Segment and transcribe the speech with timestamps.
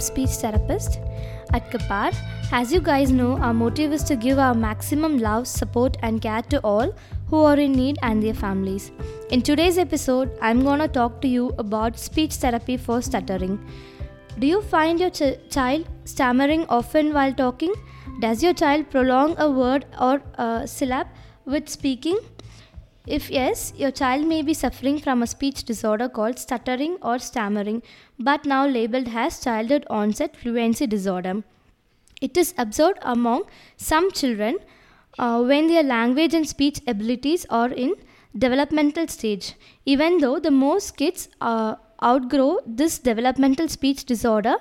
[0.00, 0.98] speech therapist
[1.52, 2.12] at CAPAAR.
[2.52, 6.42] As you guys know, our motive is to give our maximum love, support, and care
[6.42, 6.94] to all
[7.28, 8.90] who are in need and their families.
[9.30, 13.58] In today's episode, I'm gonna talk to you about speech therapy for stuttering.
[14.38, 17.74] Do you find your ch- child stammering often while talking?
[18.20, 21.10] Does your child prolong a word or a syllable
[21.44, 22.18] with speaking?
[23.16, 27.82] If yes, your child may be suffering from a speech disorder called stuttering or stammering,
[28.18, 31.42] but now labeled as childhood onset fluency disorder.
[32.20, 33.44] It is observed among
[33.78, 34.58] some children
[35.18, 37.94] uh, when their language and speech abilities are in
[38.36, 39.54] developmental stage.
[39.86, 44.56] Even though the most kids uh, outgrow this developmental speech disorder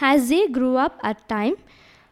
[0.00, 1.56] as they grow up at time,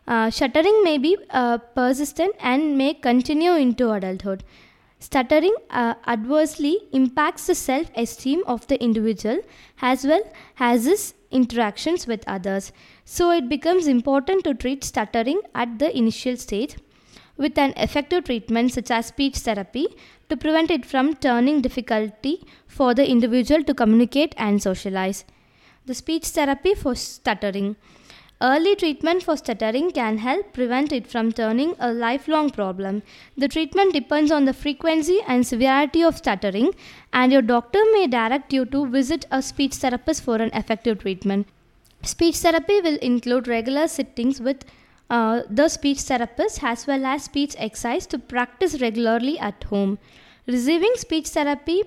[0.06, 4.44] uh, stuttering may be uh, persistent and may continue into adulthood.
[5.00, 9.38] Stuttering uh, adversely impacts the self esteem of the individual
[9.80, 10.22] as well
[10.58, 12.72] as his interactions with others.
[13.04, 16.76] So, it becomes important to treat stuttering at the initial stage
[17.36, 19.86] with an effective treatment such as speech therapy
[20.28, 25.24] to prevent it from turning difficulty for the individual to communicate and socialize.
[25.86, 27.76] The speech therapy for stuttering.
[28.40, 33.02] Early treatment for stuttering can help prevent it from turning a lifelong problem.
[33.36, 36.70] The treatment depends on the frequency and severity of stuttering,
[37.12, 41.48] and your doctor may direct you to visit a speech therapist for an effective treatment.
[42.02, 44.64] Speech therapy will include regular sittings with
[45.10, 49.98] uh, the speech therapist as well as speech exercise to practice regularly at home.
[50.46, 51.82] Receiving speech therapy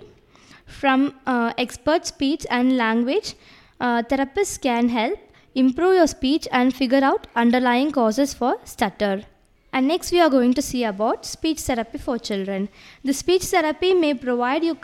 [0.66, 3.36] from uh, expert speech and language
[3.80, 5.18] uh, therapists can help
[5.56, 9.24] improve your speech and figure out underlying causes for stutter.
[9.74, 12.70] And next we are going to see about speech therapy for children.
[13.04, 14.76] The speech therapy may provide you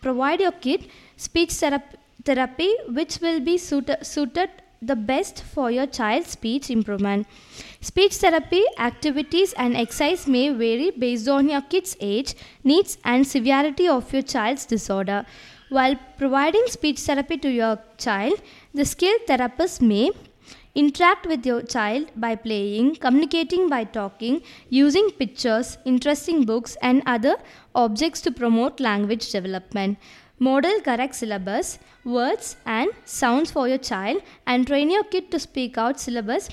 [0.00, 4.50] provide your kid speech therapy, therapy which will be suited suited
[4.82, 7.26] the best for your child's speech improvement.
[7.80, 13.88] Speech therapy activities and exercise may vary based on your kid's age, needs and severity
[13.88, 15.24] of your child's disorder.
[15.68, 18.40] While providing speech therapy to your child,
[18.72, 20.10] the skilled therapist may
[20.76, 27.36] interact with your child by playing, communicating by talking, using pictures, interesting books, and other
[27.74, 29.98] objects to promote language development.
[30.38, 35.76] Model correct syllabus, words, and sounds for your child, and train your kid to speak
[35.76, 36.50] out syllabus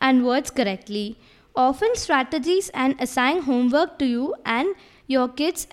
[0.00, 1.16] and words correctly.
[1.54, 4.74] Often strategies and assign homework to you and
[5.06, 5.68] your kids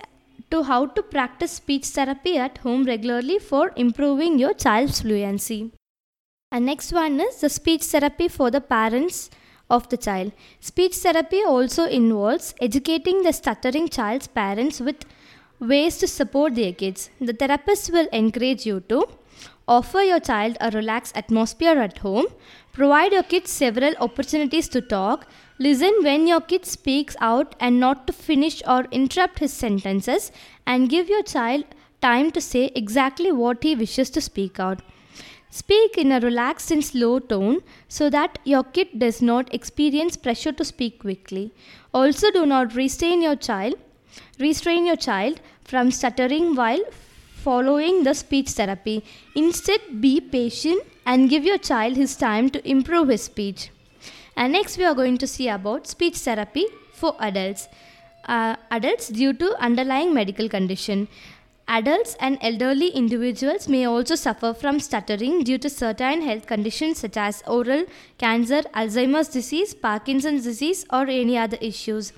[0.52, 5.72] to how to practice speech therapy at home regularly for improving your child's fluency.
[6.52, 9.30] And next one is the speech therapy for the parents
[9.70, 10.32] of the child.
[10.60, 15.06] Speech therapy also involves educating the stuttering child's parents with
[15.60, 17.10] ways to support their kids.
[17.20, 19.08] The therapist will encourage you to
[19.68, 22.25] offer your child a relaxed atmosphere at home,
[22.74, 25.28] provide your kids several opportunities to talk,
[25.59, 30.31] listen when your kid speaks out and not to finish or interrupt his sentences,
[30.66, 31.63] and give your child
[32.02, 34.81] time to say exactly what he wishes to speak out.
[35.50, 40.52] Speak in a relaxed and slow tone so that your kid does not experience pressure
[40.52, 41.53] to speak quickly.
[41.94, 43.75] Also, do not restrain your child,
[44.40, 46.84] restrain your child from stuttering while
[47.46, 49.04] following the speech therapy.
[49.36, 53.70] Instead, be patient and give your child his time to improve his speech.
[54.36, 57.68] And next, we are going to see about speech therapy for adults.
[58.26, 61.08] Uh, adults due to underlying medical condition.
[61.68, 67.16] Adults and elderly individuals may also suffer from stuttering due to certain health conditions such
[67.16, 67.86] as oral
[68.18, 72.12] cancer, Alzheimer's disease, Parkinson's disease, or any other issues.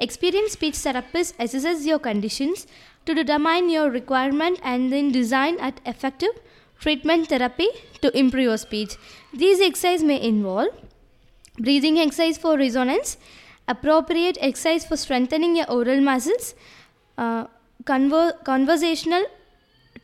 [0.00, 2.66] Experienced speech therapist assesses your conditions
[3.04, 6.30] to determine your requirement and then design an effective
[6.78, 7.68] treatment therapy
[8.00, 8.96] to improve your speech.
[9.32, 10.68] These exercises may involve
[11.58, 13.16] breathing exercise for resonance,
[13.66, 16.54] appropriate exercise for strengthening your oral muscles,
[17.16, 17.46] uh,
[17.84, 19.24] conver- conversational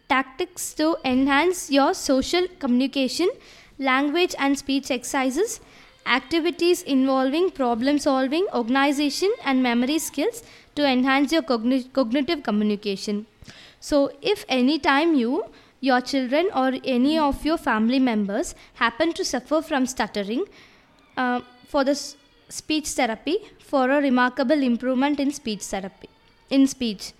[0.08, 3.28] tactics to enhance your social communication,
[3.78, 5.60] language and speech exercises,
[6.06, 10.42] activities involving problem solving, organization, and memory skills
[10.74, 13.26] to enhance your cogni- cognitive communication.
[13.80, 15.44] So, if any time you,
[15.80, 20.44] your children, or any of your family members happen to suffer from stuttering,
[21.16, 22.16] uh, for this
[22.48, 26.08] speech therapy for a remarkable improvement in speech therapy
[26.50, 27.12] in speech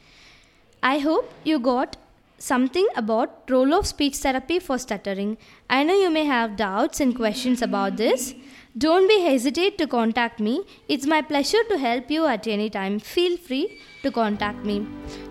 [0.83, 1.97] i hope you got
[2.39, 5.37] something about role of speech therapy for stuttering
[5.71, 8.35] i know you may have doubts and questions about this
[8.76, 10.65] Don't be hesitate to contact me.
[10.88, 12.99] It's my pleasure to help you at any time.
[12.99, 14.85] Feel free to contact me.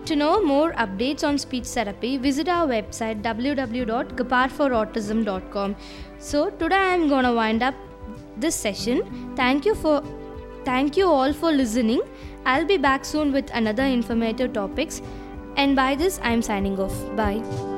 [0.06, 5.76] To know more updates on speech therapy, visit our website www.capaarforautism.com.
[6.18, 7.74] So today I am going to wind up
[8.38, 9.34] this session.
[9.36, 10.02] Thank you for
[10.64, 12.00] thank you all for listening.
[12.46, 15.02] I'll be back soon with another informative topics.
[15.58, 16.94] And by this I am signing off.
[17.14, 17.73] Bye.